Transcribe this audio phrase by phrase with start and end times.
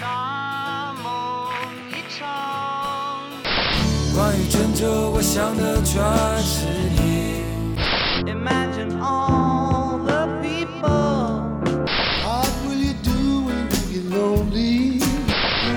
[0.00, 1.52] 大梦
[1.90, 2.26] 一场。
[4.14, 6.02] 关于拯救我想的全
[6.42, 6.66] 是
[6.96, 7.44] 你。
[8.26, 11.42] Imagine all the people.
[12.24, 14.98] What will you do when you get lonely?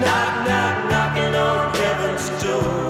[0.02, 2.88] Knock, knock, knocking on heaven's door.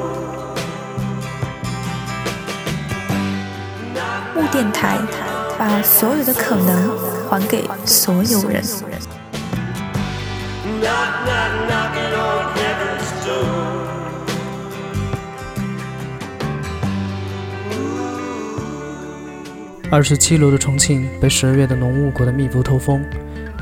[4.34, 5.00] 木电台
[5.57, 6.98] 把所有的可能
[7.30, 8.64] 还给所有人。
[19.90, 23.02] 二十七楼的重庆被十二月的浓雾裹得密不透风。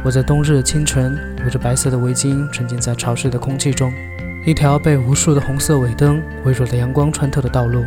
[0.04, 3.94] 我在冬日的清晨，围着白色的围巾，沉浸在潮湿的空气中。
[4.44, 7.86] 一条被无数的红色尾灯、微弱的阳光穿透的道路。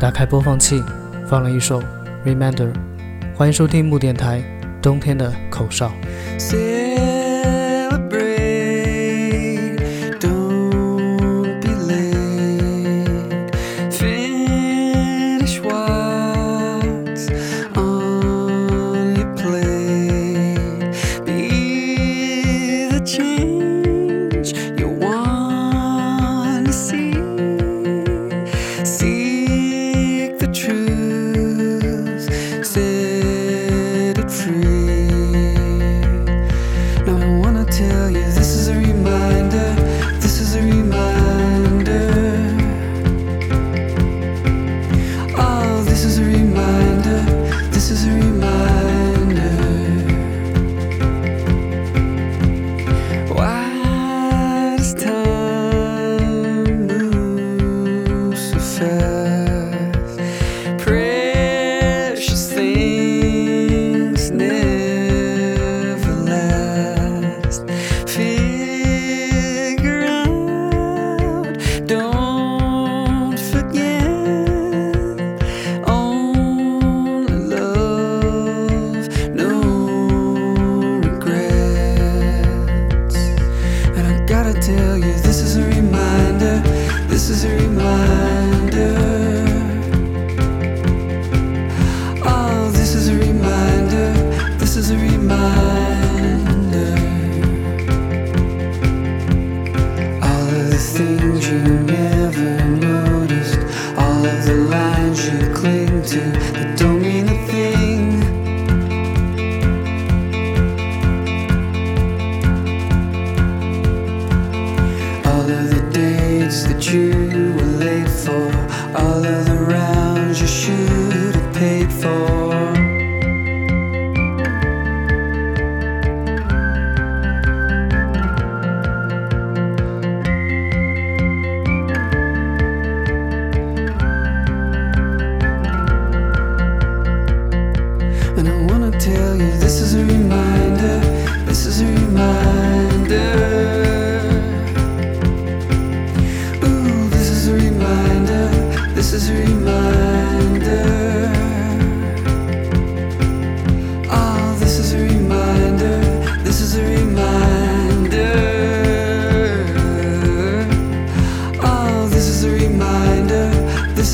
[0.00, 0.82] 打开播放器，
[1.28, 1.80] 放了一首
[2.26, 2.72] 《Reminder》。
[3.36, 4.42] 欢迎收听木电台，
[4.82, 5.92] 冬天的口哨。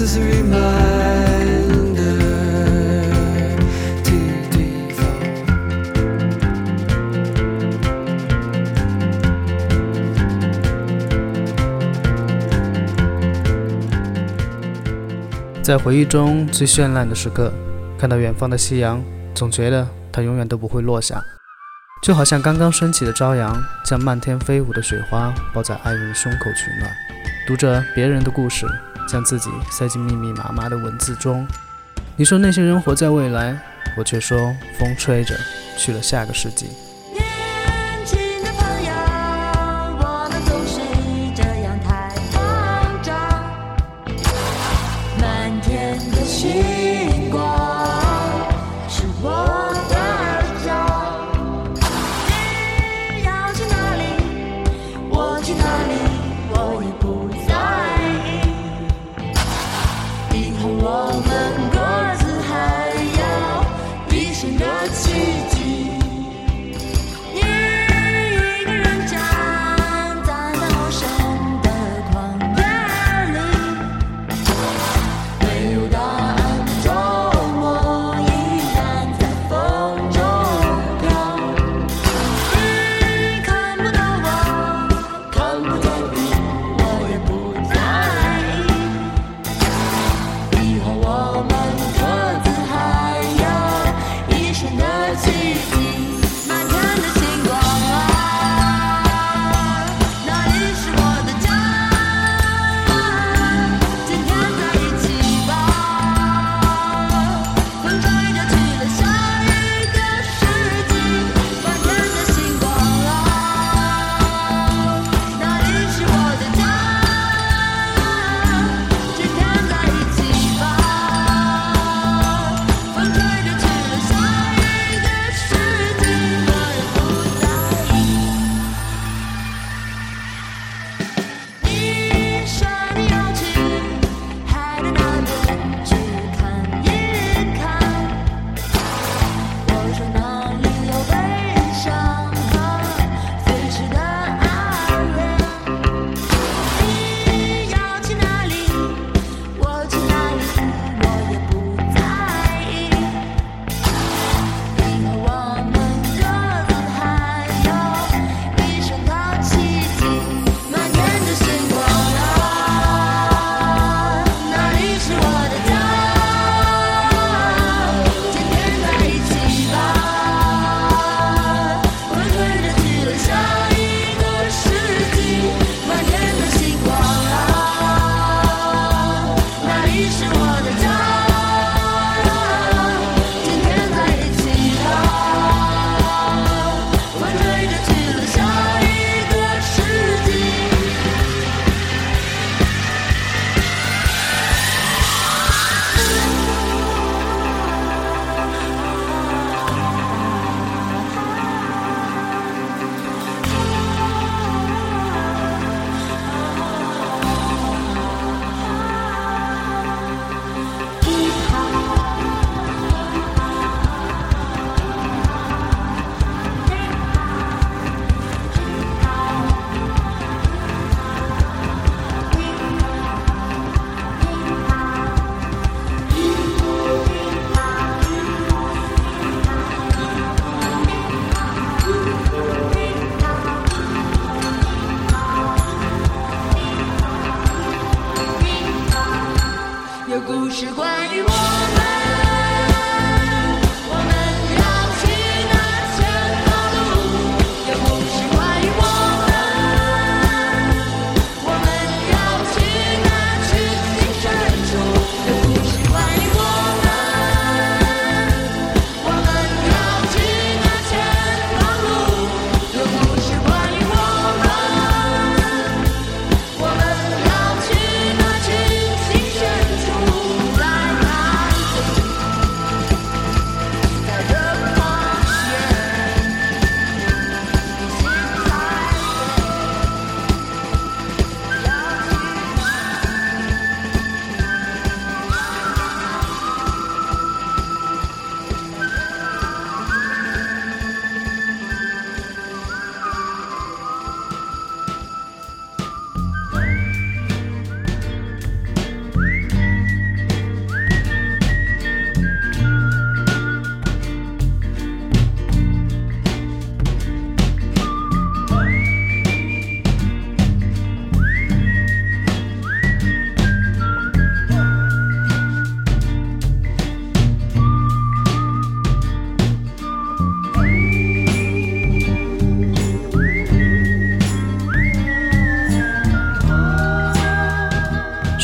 [0.04, 0.60] Is reminder.
[4.04, 5.16] Two, three, four.
[15.62, 17.50] 在回忆中最绚烂的时刻，
[17.98, 19.02] 看到远方的夕阳，
[19.34, 21.24] 总觉得它永远都不会落下，
[22.02, 23.56] 就好像刚刚升起的朝阳，
[23.86, 26.92] 将漫天飞舞的雪花抱在爱人胸口取暖。
[27.46, 28.66] 读着别人的故事，
[29.08, 31.46] 将自己塞进密密麻麻的文字中。
[32.16, 33.58] 你说那些人活在未来，
[33.96, 35.34] 我却说风吹着
[35.76, 36.68] 去了下个世纪。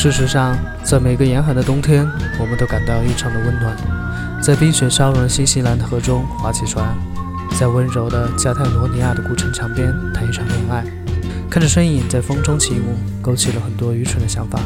[0.02, 3.76] 事实上，在每个严寒的冬天，我们都感到异常的温暖。
[4.40, 6.96] 在冰雪消融的新西兰的河中划起船，
[7.58, 10.82] 在温柔的加泰罗尼亚的古城墙边谈一场恋爱，
[11.50, 14.58] 看着身影在风中起舞，勾起了很多愚蠢的想法。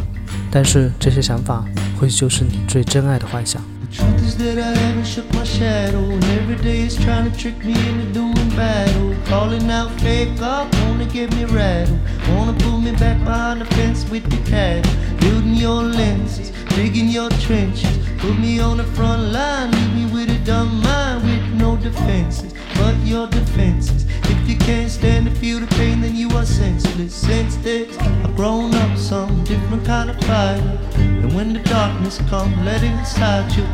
[0.52, 1.64] 但是这些想法，
[1.98, 3.60] 或许就是你最真爱的幻想。
[3.92, 7.72] Truth is that I haven't shook my shadow, and every day is trying to trick me
[7.88, 9.14] into doing battle.
[9.26, 11.98] Calling out fake up, wanna get me rattled.
[12.30, 14.90] Wanna pull me back behind the fence with the cattle.
[15.20, 17.98] Building your lenses, digging your trenches.
[18.18, 22.54] Put me on the front line, leave me with a dumb mind with no defenses.
[22.76, 24.03] But your defenses.
[24.26, 27.14] If you can't stand to feel the pain, then you are senseless.
[27.14, 30.78] Since this, I've grown up some different kind of fighter.
[30.96, 33.64] And when the darkness comes, let it inside you.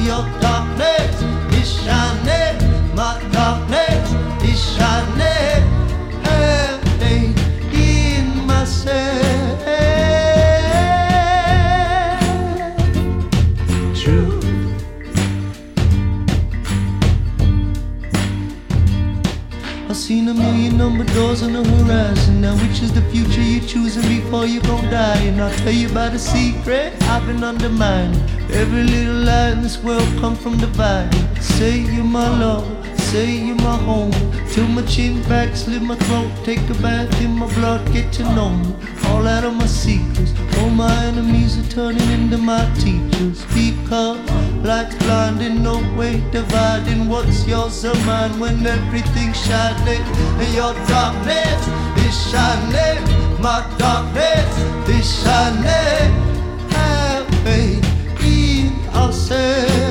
[0.00, 1.22] Your darkness
[1.54, 2.94] is shining.
[2.94, 5.62] My darkness is shining.
[6.24, 9.25] Have faith in myself.
[20.06, 22.40] Seen a million number doors on the horizon.
[22.40, 25.18] Now, which is the future you're choosing before you gon' die?
[25.22, 28.22] And I'll tell you about a secret I've been undermining.
[28.52, 31.26] Every little lie in this world come from dividing.
[31.40, 32.64] Say you're my love,
[33.10, 34.12] say you're my home.
[34.52, 38.22] Till my chin back, slit my throat, take a bath in my blood, get to
[38.36, 38.76] know me.
[39.26, 40.32] All out of my secrets.
[40.58, 43.44] All my enemies are turning into my teachers.
[43.46, 44.20] Because
[44.62, 50.02] light's blinding, no way dividing what's yours oh or mine when everything's shining.
[50.40, 51.60] And your darkness
[52.06, 53.02] is shining.
[53.42, 54.48] My darkness
[54.88, 56.12] is shining.
[56.70, 57.84] Have faith
[58.22, 59.85] in ourselves.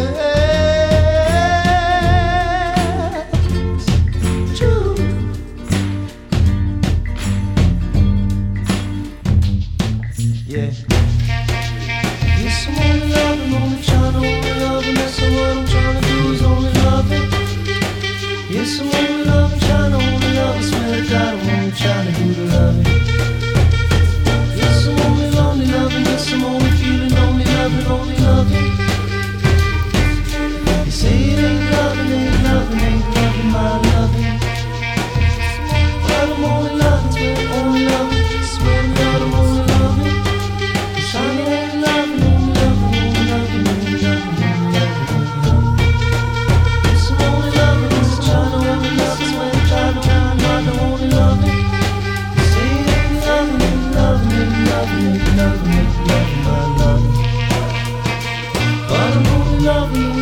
[59.65, 60.14] love you.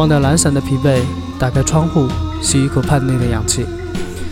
[0.00, 1.02] 忘掉懒散的疲惫，
[1.38, 2.08] 打开窗户，
[2.40, 3.66] 吸一口叛逆的氧气。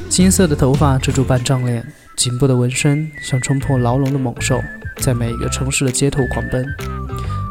[0.09, 4.59] 金色的头发遮住半张脸，颈部的纹身像冲破牢笼的猛兽，
[4.97, 6.67] 在每一个城市的街头狂奔。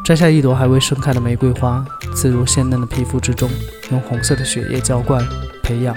[0.04, 3.48] 摘下一朵还未盛开的玫瑰花，刺入鲜嫩的皮肤之中，
[3.92, 5.24] 用红色的血液浇灌、
[5.62, 5.94] 培养，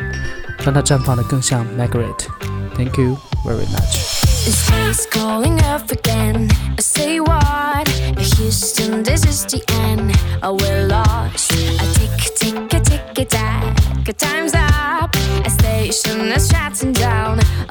[0.64, 2.28] 让它绽放得更像 Margaret。
[2.76, 4.22] Thank you very much.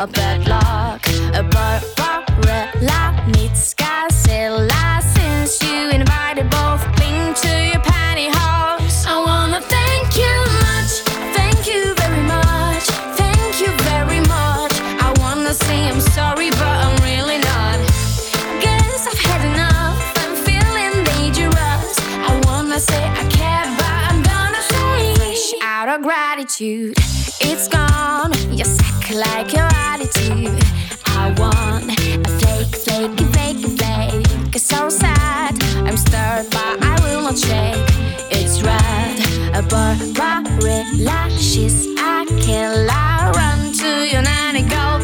[0.01, 1.07] A bad luck.
[1.35, 5.03] A Barbarella meets Godzilla.
[5.03, 10.93] Since you invited both Bing to your pantyhose, I wanna thank you much.
[11.37, 12.85] Thank you very much.
[13.21, 14.73] Thank you very much.
[15.05, 17.77] I wanna say I'm sorry, but I'm really not.
[18.65, 20.01] Guess I've had enough.
[20.23, 21.93] I'm feeling dangerous.
[22.25, 26.95] I wanna say I care, but I'm gonna say out of gratitude.
[27.43, 28.33] It's gone.
[28.65, 30.63] Suck like your attitude.
[31.07, 34.59] I want a flake, flake, flake, flake.
[34.59, 35.61] So sad.
[35.87, 37.89] I'm stirred, but I will not shake.
[38.31, 39.19] It's red.
[39.57, 41.31] A barbarella.
[41.39, 43.33] She's a killer.
[43.35, 45.00] Run to your nanny, go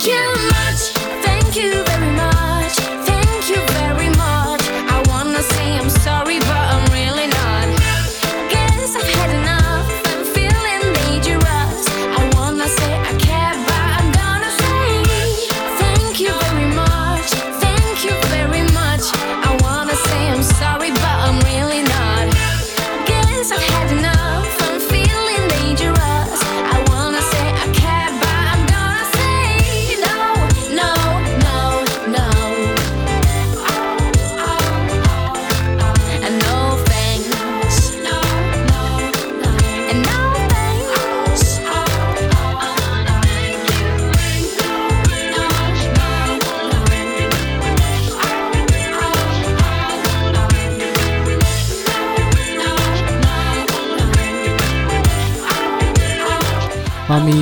[0.00, 0.29] can't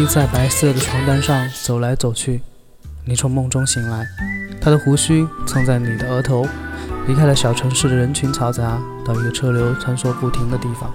[0.07, 2.41] 在白色的床单上走来走去，
[3.07, 4.07] 你从梦中醒来，
[4.61, 6.47] 她的胡须蹭在你的额头，
[7.07, 10.91] 离开了小城市的人群嘈杂，到一个车流穿梭不停的地方，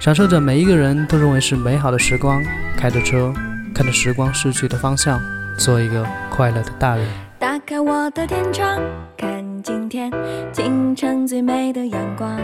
[0.00, 2.42] 享受着每一个人都认为是美好的时光，
[2.76, 3.32] 开着车，
[3.74, 5.20] 看着时光逝去的方向，
[5.58, 7.06] 做一个快乐的大人。
[7.38, 8.80] 打开我的天窗，
[9.16, 10.12] 看今天
[10.52, 12.38] 清晨最美的阳光。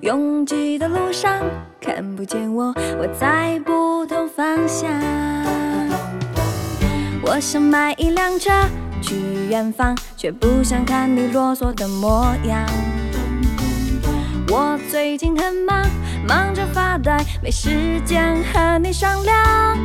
[0.00, 1.40] 拥挤的路上
[1.84, 4.90] 看不见我，我在不同方向。
[7.22, 8.50] 我想买一辆车
[9.02, 9.14] 去
[9.50, 12.64] 远方，却不想看你啰嗦的模样。
[14.48, 15.86] 我最近很忙，
[16.26, 19.78] 忙着发呆，没时间和你商量，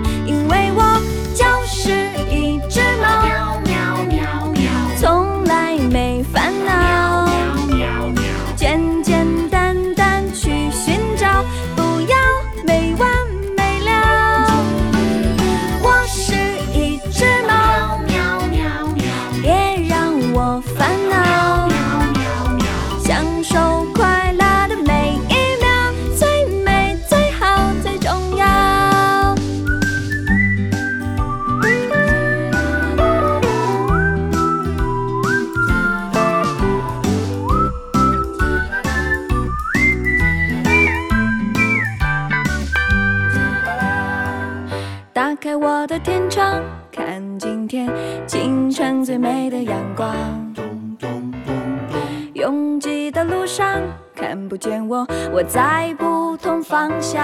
[54.60, 57.24] 见我，我在不同方向。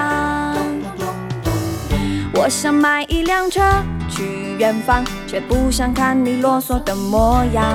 [2.34, 3.62] 我想买一辆车
[4.10, 7.66] 去远方，却不想看你啰嗦的模样。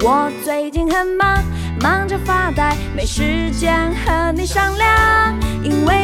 [0.00, 1.42] 我最近很忙，
[1.80, 5.97] 忙着发呆，没时间和你商量，因为